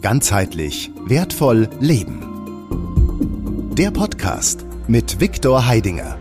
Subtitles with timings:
[0.00, 2.20] Ganzheitlich wertvoll leben.
[3.74, 6.16] Der Podcast mit Viktor Heidinger.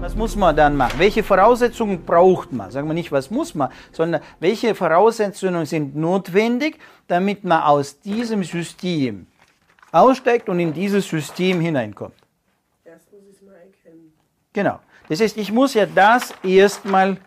[0.00, 0.98] Was muss man dann machen?
[0.98, 2.70] Welche Voraussetzungen braucht man?
[2.70, 6.78] Sagen wir nicht, was muss man, sondern welche Voraussetzungen sind notwendig,
[7.08, 9.26] damit man aus diesem System
[9.92, 12.14] aussteigt und in dieses System hineinkommt.
[12.84, 14.12] Erst muss ich es mal erkennen.
[14.54, 14.80] Genau.
[15.10, 17.18] Das heißt, ich muss ja das erstmal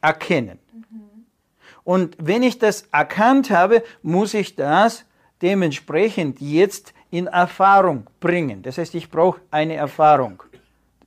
[0.00, 0.59] erkennen.
[1.90, 5.04] Und wenn ich das erkannt habe, muss ich das
[5.42, 8.62] dementsprechend jetzt in Erfahrung bringen.
[8.62, 10.40] Das heißt, ich brauche eine Erfahrung,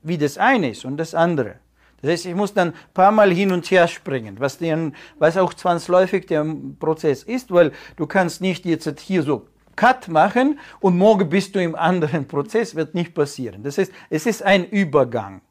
[0.02, 1.56] wie das eine ist und das andere.
[2.02, 5.38] Das heißt, ich muss dann ein paar Mal hin und her springen, was, den, was
[5.38, 6.46] auch zwangsläufig der
[6.82, 9.48] Prozess ist, weil du kannst nicht jetzt hier so
[9.78, 13.64] Cut machen und morgen bist du im anderen Prozess, wird nicht passieren.
[13.64, 15.44] Das heißt, es ist ein Übergang.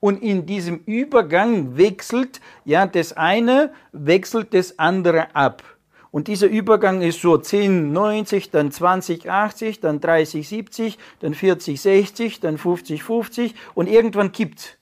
[0.00, 5.62] Und in diesem Übergang wechselt, ja, das eine wechselt das andere ab.
[6.10, 11.80] Und dieser Übergang ist so 10, 90, dann 20, 80, dann 30, 70, dann 40,
[11.80, 14.78] 60, dann 50, 50 und irgendwann kippt.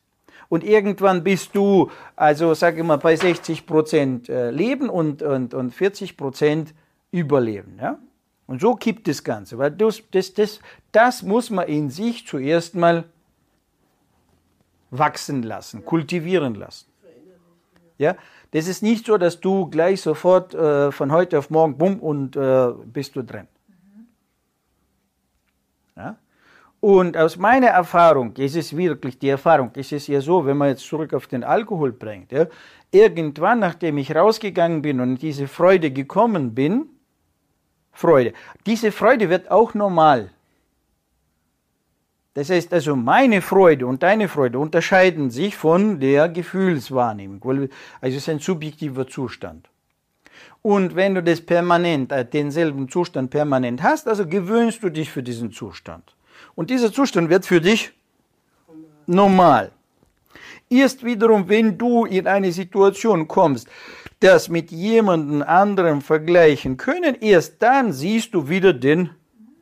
[0.49, 5.55] Und irgendwann bist du, also sage ich mal, bei 60 Prozent äh, Leben und, und,
[5.55, 6.75] und 40 Prozent
[7.13, 7.79] Überleben.
[7.81, 8.01] Ja?
[8.49, 10.59] Und so kippt das Ganze, weil das, das, das,
[10.91, 13.05] das muss man in sich zuerst mal
[14.91, 16.87] wachsen lassen, kultivieren lassen.
[17.99, 18.17] Ja,
[18.53, 22.35] das ist nicht so, dass du gleich sofort äh, von heute auf morgen bumm und
[22.35, 23.47] äh, bist du drin.
[25.97, 26.17] Ja?
[26.81, 30.71] Und aus meiner Erfahrung, ist es wirklich die Erfahrung, ist es ja so, wenn man
[30.71, 32.47] jetzt zurück auf den Alkohol bringt, ja,
[32.91, 36.87] irgendwann, nachdem ich rausgegangen bin und diese Freude gekommen bin,
[37.93, 38.33] Freude.
[38.65, 40.31] Diese Freude wird auch normal.
[42.41, 47.69] Das heißt also, meine Freude und deine Freude unterscheiden sich von der Gefühlswahrnehmung, also
[48.01, 49.69] es ist ein subjektiver Zustand.
[50.63, 55.23] Und wenn du das permanent, äh, denselben Zustand permanent hast, also gewöhnst du dich für
[55.23, 56.15] diesen Zustand.
[56.55, 57.93] Und dieser Zustand wird für dich
[59.07, 59.73] normal.
[60.71, 63.69] Erst wiederum, wenn du in eine Situation kommst,
[64.21, 69.11] das mit jemandem anderem vergleichen können, erst dann siehst du wieder den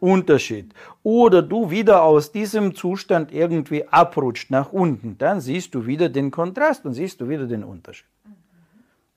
[0.00, 0.72] Unterschied.
[1.02, 6.30] Oder du wieder aus diesem Zustand irgendwie abrutscht nach unten, dann siehst du wieder den
[6.30, 8.06] Kontrast und siehst du wieder den Unterschied.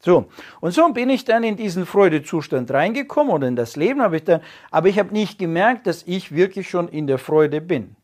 [0.03, 0.25] So,
[0.61, 4.23] und so bin ich dann in diesen Freudezustand reingekommen oder in das Leben habe ich
[4.23, 7.95] dann, aber ich habe nicht gemerkt, dass ich wirklich schon in der Freude bin.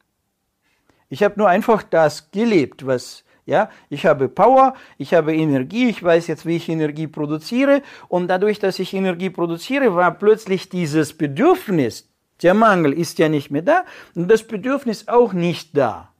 [1.09, 6.03] Ich habe nur einfach das gelebt, was ja, ich habe Power, ich habe Energie, ich
[6.03, 11.13] weiß jetzt, wie ich Energie produziere und dadurch, dass ich Energie produziere, war plötzlich dieses
[11.13, 12.09] Bedürfnis,
[12.43, 16.11] der Mangel ist ja nicht mehr da und das Bedürfnis auch nicht da.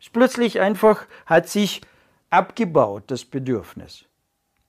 [0.00, 1.80] Es plötzlich einfach hat sich
[2.30, 4.04] abgebaut, das Bedürfnis.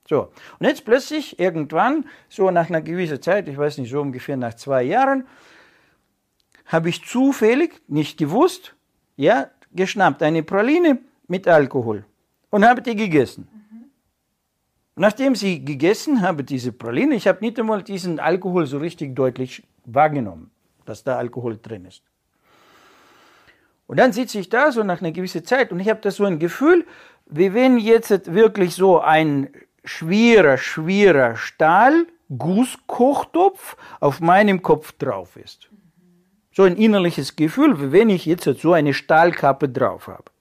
[0.08, 4.38] So, und jetzt plötzlich irgendwann, so nach einer gewissen Zeit, ich weiß nicht, so ungefähr
[4.38, 5.26] nach zwei Jahren,
[6.66, 8.76] habe ich zufällig, nicht gewusst,
[9.18, 12.06] ja, geschnappt eine Praline mit Alkohol
[12.50, 13.48] und habe die gegessen.
[13.52, 13.86] Mhm.
[14.96, 19.64] Nachdem sie gegessen habe, diese Praline, ich habe nicht einmal diesen Alkohol so richtig deutlich
[19.86, 20.52] wahrgenommen,
[20.86, 22.04] dass da Alkohol drin ist.
[23.88, 26.26] Und dann sitze ich da so nach einer gewissen Zeit und ich habe da so
[26.26, 26.86] ein Gefühl,
[27.28, 29.50] wie wenn jetzt wirklich so ein
[29.84, 35.70] schwerer, schwerer Stahl, Gusskochtopf auf meinem Kopf drauf ist.
[36.52, 40.32] So ein innerliches Gefühl, wie wenn ich jetzt so eine Stahlkappe drauf habe.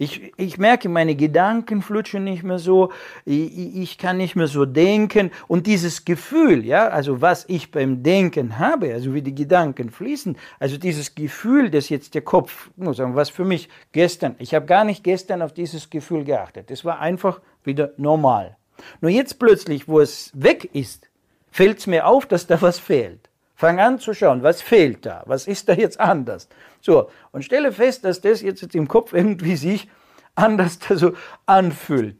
[0.00, 2.92] Ich, ich merke, meine Gedanken flutschen nicht mehr so,
[3.24, 5.32] ich, ich kann nicht mehr so denken.
[5.48, 10.36] Und dieses Gefühl, ja, also was ich beim Denken habe, also wie die Gedanken fließen,
[10.60, 14.66] also dieses Gefühl, das jetzt der Kopf, muss sagen, was für mich gestern, ich habe
[14.66, 16.70] gar nicht gestern auf dieses Gefühl geachtet.
[16.70, 18.56] Das war einfach wieder normal.
[19.00, 21.08] Nur jetzt plötzlich, wo es weg ist,
[21.50, 23.27] fällt es mir auf, dass da was fehlt.
[23.58, 25.24] Fang an zu schauen, was fehlt da?
[25.26, 26.48] Was ist da jetzt anders?
[26.80, 29.88] So, und stelle fest, dass das jetzt im Kopf irgendwie sich
[30.36, 31.14] anders so
[31.44, 32.16] anfühlt.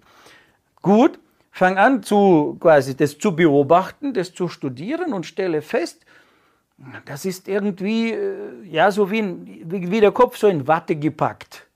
[0.83, 1.21] Gut,
[1.53, 6.05] fang an zu quasi das zu beobachten, das zu studieren und stelle fest,
[7.05, 11.69] das ist irgendwie äh, ja so wie, ein, wie der Kopf so in Watte gepackt.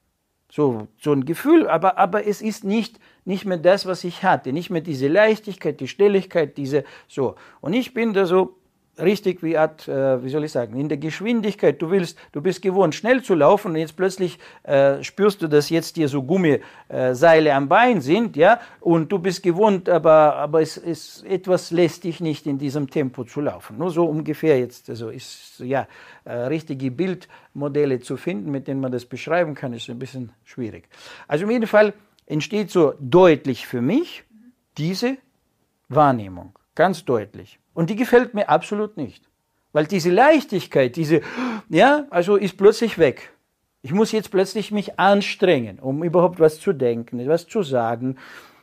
[0.51, 4.53] So, so ein Gefühl, aber, aber es ist nicht, nicht mehr das, was ich hatte,
[4.53, 7.37] nicht mehr diese Leichtigkeit, die Stelligkeit, diese, so.
[7.61, 8.59] Und ich bin da so
[8.99, 11.81] richtig wie Art, äh, wie soll ich sagen, in der Geschwindigkeit.
[11.81, 15.71] Du willst, du bist gewohnt, schnell zu laufen und jetzt plötzlich äh, spürst du, dass
[15.71, 20.61] jetzt dir so Gummiseile äh, am Bein sind, ja, und du bist gewohnt, aber, aber
[20.61, 23.79] es ist etwas lässt dich nicht in diesem Tempo zu laufen.
[23.79, 25.87] Nur so ungefähr jetzt, also ist, ja,
[26.25, 30.89] äh, richtige Bildmodelle zu finden, mit denen man das beschreiben kann, ist ein bisschen schwierig.
[31.29, 31.95] Also auf jeden Fall
[32.27, 34.25] entsteht so deutlich für mich
[34.77, 35.17] diese
[35.89, 36.59] Wahrnehmung.
[36.75, 37.59] Ganz deutlich.
[37.75, 39.29] Und die gefällt mir absolut nicht.
[39.73, 41.23] Weil diese Leichtigkeit, diese,
[41.69, 43.33] ja, also ist plötzlich weg.
[43.81, 48.17] Ich muss jetzt plötzlich mich anstrengen, um überhaupt was zu denken, was zu sagen.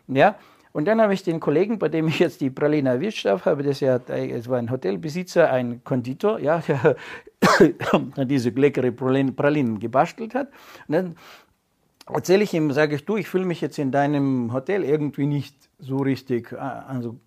[0.08, 0.36] Ja,
[0.72, 3.82] und dann habe ich den Kollegen, bei dem ich jetzt die Praline erwischt habe, das
[3.82, 6.62] war ein Hotelbesitzer, ein Konditor, ja,
[8.18, 10.50] der diese leckere Pralinen gebastelt hat.
[10.88, 11.16] Und dann
[12.08, 15.56] erzähle ich ihm, sage ich, du, ich fühle mich jetzt in deinem Hotel irgendwie nicht
[15.80, 17.20] so richtig, äh, also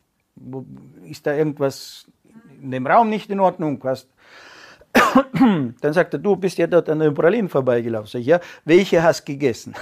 [1.05, 2.06] ist da irgendwas
[2.62, 4.08] in dem Raum nicht in Ordnung, was
[5.81, 8.08] dann sagt er, du bist ja dort an den Pralinen vorbeigelaufen.
[8.08, 9.75] Sag ich, ja, welche hast du gegessen?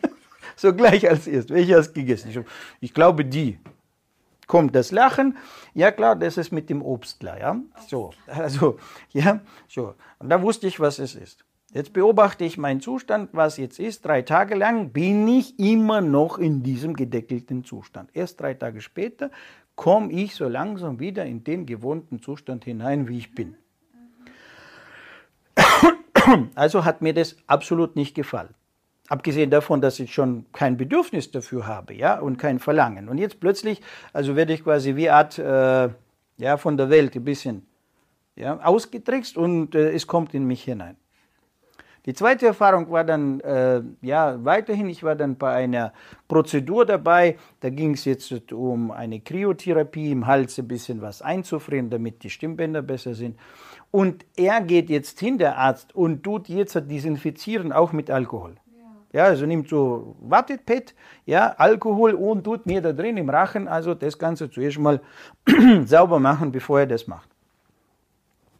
[0.56, 2.30] so gleich als erst, welche hast du gegessen?
[2.30, 2.38] Ich,
[2.80, 3.58] ich, glaube die.
[4.46, 5.36] Kommt das Lachen?
[5.72, 7.56] Ja klar, das ist mit dem Obstler, ja.
[7.88, 8.78] So, also,
[9.10, 9.94] ja, so.
[10.18, 11.44] Und da wusste ich, was es ist.
[11.72, 14.04] Jetzt beobachte ich meinen Zustand, was jetzt ist.
[14.04, 18.10] Drei Tage lang bin ich immer noch in diesem gedeckelten Zustand.
[18.12, 19.30] Erst drei Tage später
[19.76, 23.56] komme ich so langsam wieder in den gewohnten Zustand hinein, wie ich bin.
[26.54, 28.54] Also hat mir das absolut nicht gefallen.
[29.08, 33.08] Abgesehen davon, dass ich schon kein Bedürfnis dafür habe, ja, und kein Verlangen.
[33.08, 33.82] Und jetzt plötzlich,
[34.12, 35.88] also werde ich quasi wie Art, äh,
[36.38, 37.66] ja, von der Welt ein bisschen,
[38.36, 40.96] ja, ausgetrickst und äh, es kommt in mich hinein.
[42.04, 45.92] Die zweite Erfahrung war dann, äh, ja, weiterhin, ich war dann bei einer
[46.26, 51.90] Prozedur dabei, da ging es jetzt um eine Kryotherapie, im Hals ein bisschen was einzufrieren,
[51.90, 53.38] damit die Stimmbänder besser sind.
[53.92, 58.56] Und er geht jetzt hin, der Arzt, und tut jetzt desinfizieren, auch mit Alkohol.
[59.12, 60.94] Ja, also nimmt so Wattepad,
[61.26, 65.00] ja, Alkohol und tut mir da drin im Rachen, also das Ganze zuerst mal
[65.84, 67.31] sauber machen, bevor er das macht.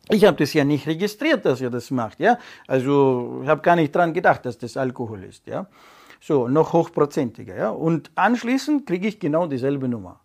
[0.09, 2.39] Ich habe das ja nicht registriert, dass er das macht, ja.
[2.67, 5.67] Also ich habe gar nicht dran gedacht, dass das Alkohol ist, ja.
[6.21, 7.71] So, noch hochprozentiger, ja.
[7.71, 10.21] Und anschließend kriege ich genau dieselbe Nummer.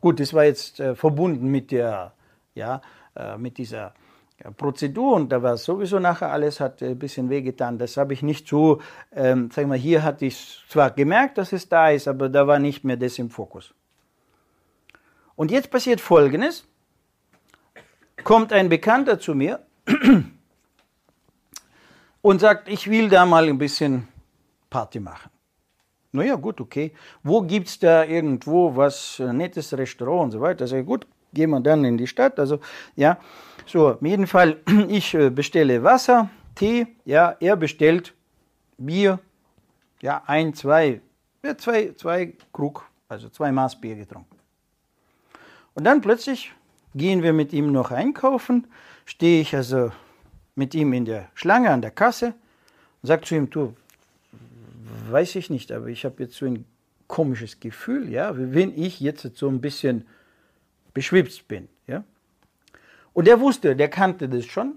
[0.00, 2.12] Gut, das war jetzt äh, verbunden mit der,
[2.54, 2.80] ja,
[3.14, 3.94] äh, mit dieser
[4.42, 7.78] ja, Prozedur und da war sowieso nachher alles, hat ein bisschen wehgetan.
[7.78, 8.80] Das habe ich nicht so,
[9.12, 12.58] ähm, sag mal, hier hatte ich zwar gemerkt, dass es da ist, aber da war
[12.58, 13.74] nicht mehr das im Fokus.
[15.36, 16.66] Und jetzt passiert Folgendes
[18.24, 19.60] kommt ein Bekannter zu mir
[22.22, 24.08] und sagt, ich will da mal ein bisschen
[24.68, 25.30] Party machen.
[26.12, 26.92] Naja, gut, okay.
[27.22, 30.62] Wo gibt es da irgendwo was, ein nettes Restaurant und so weiter?
[30.62, 32.38] Also gut, gehen wir dann in die Stadt.
[32.38, 32.58] Also,
[32.96, 33.18] ja,
[33.66, 34.58] so, auf jeden Fall,
[34.88, 38.12] ich äh, bestelle Wasser, Tee, ja, er bestellt
[38.76, 39.20] Bier,
[40.02, 41.00] ja, ein, zwei,
[41.44, 44.36] ja, zwei, zwei Krug, also zwei Maß Bier getrunken.
[45.74, 46.52] Und dann plötzlich
[46.94, 48.66] gehen wir mit ihm noch einkaufen,
[49.04, 49.92] stehe ich also
[50.54, 52.34] mit ihm in der Schlange an der Kasse
[53.02, 53.74] und sage zu ihm, du,
[55.10, 56.64] weiß ich nicht, aber ich habe jetzt so ein
[57.06, 60.06] komisches Gefühl, ja, wenn ich jetzt so ein bisschen
[60.94, 62.04] beschwipst bin, ja.
[63.12, 64.74] Und er wusste, der kannte das schon,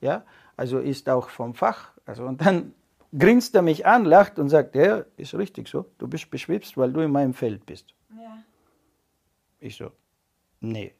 [0.00, 0.24] ja,
[0.56, 2.74] also ist auch vom Fach, also und dann
[3.16, 6.92] grinst er mich an, lacht und sagt, ja, ist richtig so, du bist beschwipst, weil
[6.92, 7.94] du in meinem Feld bist.
[8.16, 8.42] Ja.
[9.60, 9.90] Ich so,
[10.60, 10.92] nee,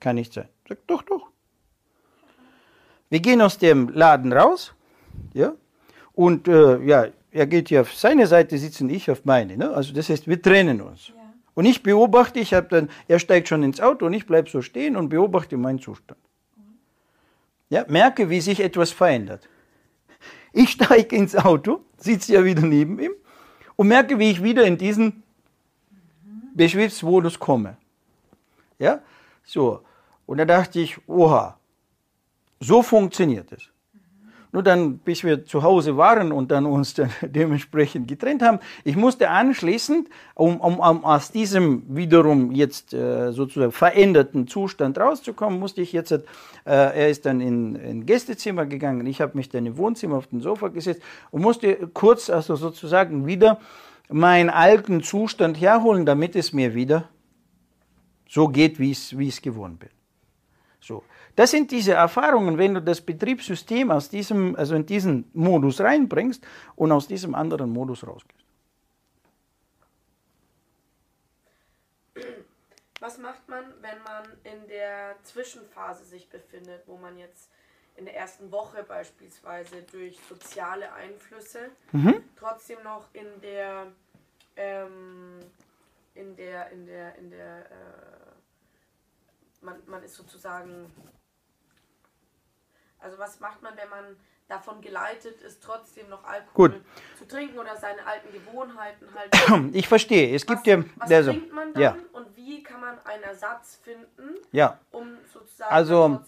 [0.00, 0.48] kann nicht sein.
[0.68, 1.28] Sagt, doch, doch.
[3.08, 4.74] Wir gehen aus dem Laden raus,
[5.32, 5.54] ja,
[6.12, 9.56] und äh, ja, er geht hier auf seine Seite sitzen, ich auf meine.
[9.56, 9.70] Ne?
[9.70, 11.08] Also das heißt, wir trennen uns.
[11.08, 11.14] Ja.
[11.54, 14.62] Und ich beobachte, ich habe dann, er steigt schon ins Auto und ich bleibe so
[14.62, 16.18] stehen und beobachte meinen Zustand.
[17.68, 19.48] Ja, merke, wie sich etwas verändert.
[20.52, 23.12] Ich steige ins Auto, sitze ja wieder neben ihm
[23.76, 25.22] und merke, wie ich wieder in diesen
[26.54, 27.76] Beschwipsmodus komme.
[28.78, 29.00] Ja,
[29.46, 29.80] so.
[30.26, 31.56] Und da dachte ich, oha,
[32.60, 33.70] so funktioniert es.
[34.52, 38.96] Nur dann, bis wir zu Hause waren und dann uns dann dementsprechend getrennt haben, ich
[38.96, 45.82] musste anschließend, um, um, um aus diesem wiederum jetzt äh, sozusagen veränderten Zustand rauszukommen, musste
[45.82, 46.20] ich jetzt, äh,
[46.64, 50.40] er ist dann in ein Gästezimmer gegangen, ich habe mich dann im Wohnzimmer auf den
[50.40, 53.60] Sofa gesetzt und musste kurz also sozusagen wieder
[54.08, 57.08] meinen alten Zustand herholen, damit es mir wieder
[58.28, 59.90] so geht, wie ich es gewohnt bin.
[60.80, 61.02] So.
[61.34, 66.46] Das sind diese Erfahrungen, wenn du das Betriebssystem aus diesem, also in diesen Modus reinbringst
[66.76, 68.46] und aus diesem anderen Modus rausgehst.
[73.00, 77.50] Was macht man, wenn man in der Zwischenphase sich befindet, wo man jetzt
[77.96, 82.22] in der ersten Woche beispielsweise durch soziale Einflüsse mhm.
[82.36, 83.86] trotzdem noch in der
[84.56, 85.40] ähm,
[86.14, 88.15] in der in der in der äh,
[89.62, 90.92] man, man ist sozusagen,
[92.98, 94.16] also was macht man, wenn man
[94.48, 96.82] davon geleitet ist, trotzdem noch Alkohol Gut.
[97.18, 99.74] zu trinken oder seine alten Gewohnheiten halt.
[99.74, 100.34] Ich verstehe.
[100.34, 100.84] Es gibt was, ja.
[100.96, 101.96] Was also, trinkt man dann ja.
[102.12, 104.78] und wie kann man einen Ersatz finden, Ja.
[104.92, 105.15] um
[105.60, 106.20] Also.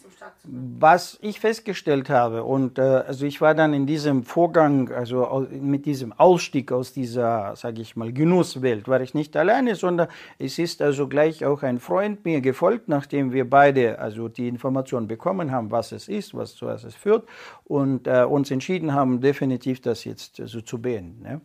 [0.44, 5.84] Was ich festgestellt habe, und äh, also ich war dann in diesem Vorgang, also mit
[5.84, 10.08] diesem Ausstieg aus dieser, sage ich mal, Genusswelt, war ich nicht alleine, sondern
[10.38, 15.06] es ist also gleich auch ein Freund mir gefolgt, nachdem wir beide also die Information
[15.06, 17.28] bekommen haben, was es ist, was zu was es führt,
[17.64, 21.22] und äh, uns entschieden haben, definitiv das jetzt also zu beenden.
[21.22, 21.40] Ne?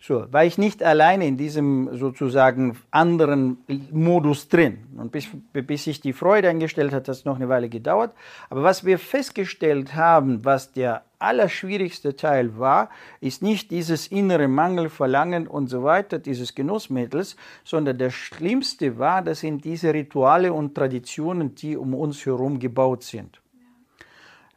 [0.00, 3.58] So, war ich nicht alleine in diesem sozusagen anderen
[3.90, 4.78] Modus drin.
[4.96, 8.12] Und bis, bis sich die Freude eingestellt hat, hat es noch eine Weile gedauert.
[8.48, 12.90] Aber was wir festgestellt haben, was der allerschwierigste Teil war,
[13.20, 19.22] ist nicht dieses innere Mangel, Verlangen und so weiter, dieses Genussmittels, sondern der schlimmste war,
[19.22, 23.40] das sind diese Rituale und Traditionen, die um uns herum gebaut sind.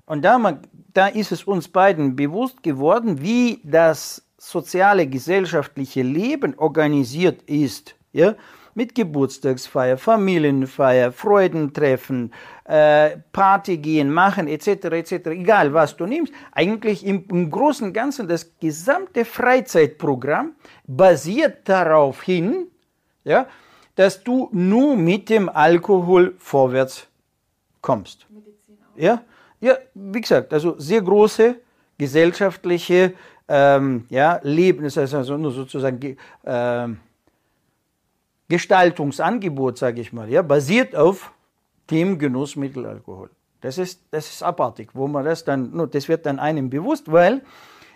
[0.06, 0.60] Und da, ma-
[0.94, 7.96] da ist es uns beiden bewusst geworden, wie das soziale, gesellschaftliche Leben organisiert ist.
[8.12, 8.36] Ja?
[8.74, 12.34] Mit Geburtstagsfeier, Familienfeier, Freudentreffen,
[12.64, 16.34] äh, Party gehen, machen, etc., etc., egal was du nimmst.
[16.54, 20.56] Eigentlich im, im Großen und Ganzen das gesamte Freizeitprogramm
[20.88, 22.68] basiert darauf hin,
[23.24, 23.46] ja,
[23.96, 27.08] dass du nur mit dem Alkohol vorwärts
[27.82, 28.26] kommst.
[28.96, 29.22] Ja,
[29.60, 31.58] ja, wie gesagt, also sehr große
[32.02, 33.14] gesellschaftliche
[33.52, 36.16] ähm, ja, Leben, das heißt also nur sozusagen ge-
[36.46, 37.00] ähm,
[38.48, 41.34] Gestaltungsangebot, sage ich mal, ja, basiert auf
[41.90, 43.30] dem Genussmittel Alkohol.
[43.60, 47.42] Das ist, das ist abartig, wo man das dann, das wird dann einem bewusst, weil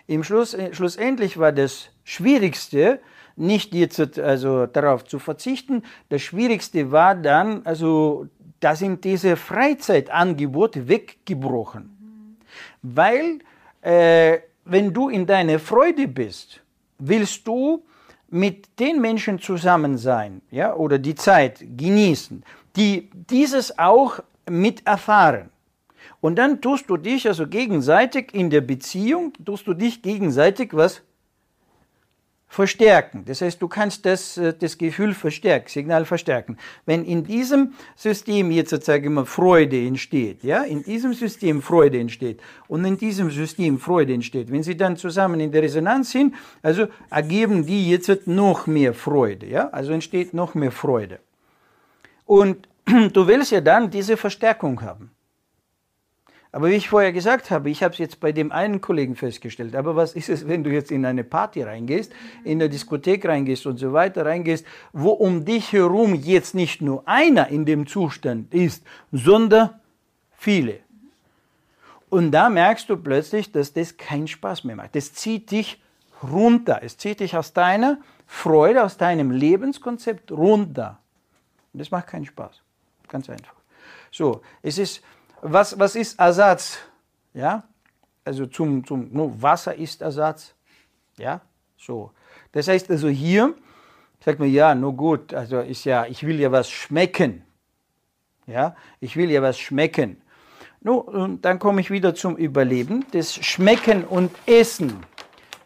[0.07, 2.99] im Schluss, äh, schlussendlich war das Schwierigste,
[3.37, 5.83] nicht jetzt also darauf zu verzichten.
[6.09, 8.27] Das Schwierigste war dann, also
[8.59, 12.37] da sind diese Freizeitangebote weggebrochen.
[12.81, 13.39] Weil,
[13.81, 16.61] äh, wenn du in deiner Freude bist,
[16.97, 17.83] willst du
[18.29, 22.43] mit den Menschen zusammen sein, ja, oder die Zeit genießen,
[22.75, 24.19] die dieses auch
[24.49, 25.49] mit erfahren.
[26.21, 31.01] Und dann tust du dich also gegenseitig in der Beziehung, tust du dich gegenseitig was
[32.55, 33.25] verstärken.
[33.25, 36.57] Das heißt, du kannst das, äh, das Gefühl verstärken, Signal verstärken.
[36.85, 42.39] Wenn in diesem System jetzt sozusagen immer Freude entsteht, ja, in diesem System Freude entsteht
[42.69, 46.87] und in diesem System Freude entsteht, wenn sie dann zusammen in der Resonanz sind, also
[47.09, 51.19] ergeben die jetzt noch mehr Freude, ja, also entsteht noch mehr Freude.
[52.25, 55.11] Und du willst ja dann diese Verstärkung haben.
[56.55, 59.75] Aber wie ich vorher gesagt habe, ich habe es jetzt bei dem einen Kollegen festgestellt.
[59.75, 62.13] Aber was ist es, wenn du jetzt in eine Party reingehst,
[62.45, 67.05] in eine Diskothek reingehst und so weiter reingehst, wo um dich herum jetzt nicht nur
[67.09, 69.71] einer in dem Zustand ist, sondern
[70.37, 70.79] viele.
[72.09, 74.95] Und da merkst du plötzlich, dass das keinen Spaß mehr macht.
[74.95, 75.81] Das zieht dich
[76.23, 76.79] runter.
[76.83, 77.97] Es zieht dich aus deiner
[78.27, 80.99] Freude, aus deinem Lebenskonzept runter.
[81.73, 82.61] Und das macht keinen Spaß.
[83.09, 83.55] Ganz einfach.
[84.09, 85.01] So, es ist,
[85.41, 86.77] was, was ist Ersatz?
[87.33, 87.63] Ja,
[88.23, 90.55] also zum, zum nur Wasser ist Ersatz.
[91.17, 91.41] Ja,
[91.77, 92.11] so.
[92.51, 93.53] Das heißt also hier,
[94.23, 97.43] sagt man, ja, nur gut, also ist ja, ich will ja was schmecken.
[98.47, 100.21] Ja, ich will ja was schmecken.
[100.81, 103.05] No, und dann komme ich wieder zum Überleben.
[103.11, 105.03] Das Schmecken und Essen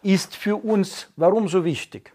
[0.02, 2.12] ist für uns, warum so wichtig?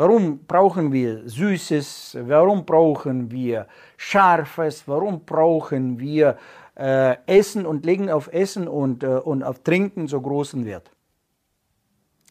[0.00, 2.16] Warum brauchen wir Süßes?
[2.22, 3.66] Warum brauchen wir
[3.98, 4.88] Scharfes?
[4.88, 6.38] Warum brauchen wir
[6.74, 10.90] äh, Essen und legen auf Essen und, äh, und auf Trinken so großen Wert?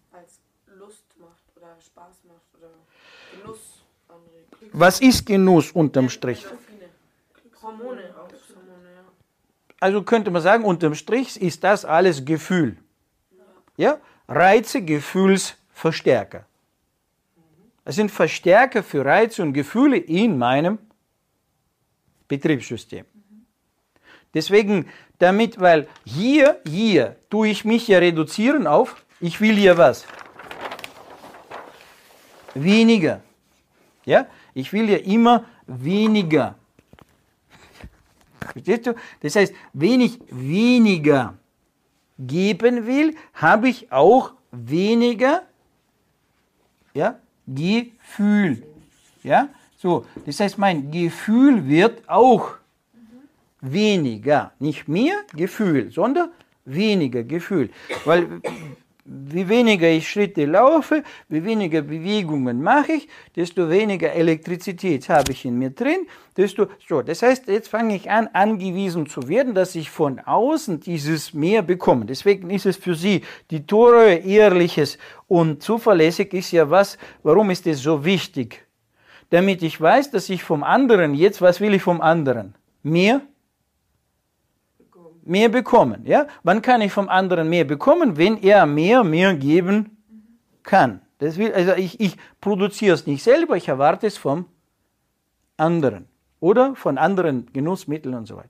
[0.10, 0.40] Weil es
[0.80, 2.70] Lust macht oder Spaß macht oder
[3.40, 3.84] Genuss
[4.74, 6.44] Was ist Genuss unterm Strich?
[7.62, 9.04] Hormone, Augusthormone, ja.
[9.80, 12.78] Also könnte man sagen, unterm Strich ist das alles Gefühl.
[13.78, 14.00] Ja?
[14.28, 16.49] Reize, Gefühlsverstärker.
[17.90, 20.78] Es sind Verstärker für Reize und Gefühle in meinem
[22.28, 23.04] Betriebssystem.
[24.32, 24.86] Deswegen,
[25.18, 30.06] damit, weil hier, hier tue ich mich ja reduzieren auf, ich will hier was?
[32.54, 33.24] Weniger.
[34.06, 34.28] Ja?
[34.54, 36.60] Ich will ja immer weniger.
[38.52, 38.94] Verstehst du?
[39.22, 41.40] Das heißt, wenn ich weniger
[42.20, 45.42] geben will, habe ich auch weniger
[46.94, 47.20] ja,
[47.56, 48.64] Gefühl.
[49.24, 49.50] Ja?
[49.78, 52.56] So, das heißt, mein Gefühl wird auch
[53.62, 54.52] weniger.
[54.60, 56.30] Nicht mehr Gefühl, sondern
[56.66, 57.70] weniger Gefühl.
[58.06, 58.42] Weil
[59.12, 65.46] wie weniger ich Schritte laufe, wie weniger Bewegungen mache ich, desto weniger Elektrizität habe ich
[65.46, 67.02] in mir drin, desto so.
[67.02, 71.64] Das heißt, jetzt fange ich an, angewiesen zu werden, dass ich von außen dieses mehr
[71.64, 72.06] bekomme.
[72.06, 74.98] Deswegen ist es für Sie die Treue, ehrliches
[75.28, 76.98] und zuverlässig ist ja was.
[77.24, 78.66] Warum ist es so wichtig?
[79.30, 82.56] damit ich weiß, dass ich vom anderen jetzt, was will ich vom anderen?
[82.84, 83.22] Mehr?
[85.24, 86.06] Mehr bekommen.
[86.06, 86.28] Ja?
[86.44, 88.18] Wann kann ich vom anderen mehr bekommen?
[88.18, 89.98] Wenn er mehr, mehr geben
[90.64, 91.02] kann.
[91.20, 94.46] Das will, also ich, ich produziere es nicht selber, ich erwarte es vom
[95.58, 96.08] anderen
[96.40, 98.50] oder von anderen Genussmitteln und so weiter.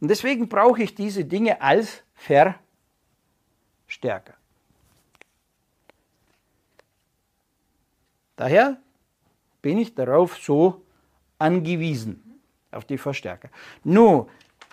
[0.00, 4.34] Und deswegen brauche ich diese Dinge als Verstärker.
[8.36, 8.78] Daher
[9.60, 10.82] bin ich darauf so
[11.38, 12.40] angewiesen,
[12.70, 13.48] auf die Verstärker.
[13.84, 14.28] Nur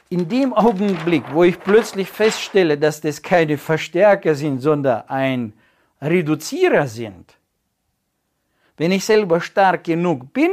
[0.10, 5.54] in dem Augenblick, wo ich plötzlich feststelle, dass das keine Verstärker sind, sondern ein
[6.02, 7.36] Reduzierer sind,
[8.78, 10.52] wenn ich selber stark genug bin,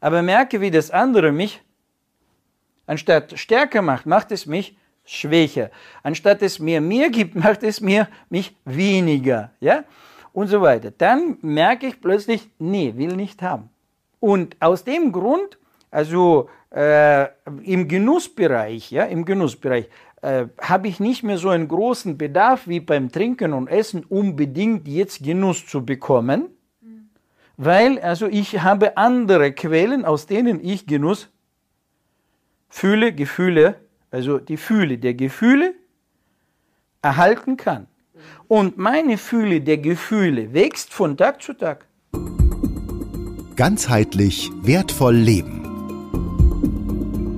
[0.00, 1.62] aber merke, wie das andere mich
[2.86, 5.70] anstatt stärker macht, macht es mich schwächer.
[6.02, 9.52] Anstatt es mir mehr gibt, macht es mir mich weniger.
[9.60, 9.84] Ja?
[10.34, 10.90] und so weiter.
[10.90, 13.70] Dann merke ich plötzlich, nee, will nicht haben.
[14.20, 15.56] Und aus dem Grund,
[15.90, 17.28] also äh,
[17.62, 19.88] im Genussbereich, ja, im Genussbereich,
[20.22, 24.88] äh, habe ich nicht mehr so einen großen Bedarf wie beim Trinken und Essen, unbedingt
[24.88, 26.48] jetzt Genuss zu bekommen,
[27.56, 31.28] weil also ich habe andere Quellen, aus denen ich Genuss
[32.68, 33.76] fühle, Gefühle,
[34.10, 35.74] also die Fühle der Gefühle
[37.02, 37.86] erhalten kann.
[38.48, 41.86] Und meine Fühle der Gefühle wächst von Tag zu Tag.
[43.54, 45.63] Ganzheitlich wertvoll leben.